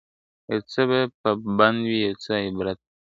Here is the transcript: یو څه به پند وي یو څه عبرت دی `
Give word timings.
یو 0.51 0.59
څه 0.71 0.81
به 0.89 0.99
پند 1.57 1.79
وي 1.89 1.99
یو 2.07 2.15
څه 2.23 2.33
عبرت 2.45 2.77
دی 2.83 2.89
` 2.97 3.01